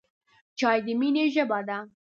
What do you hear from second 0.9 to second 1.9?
مینې ژبه ده.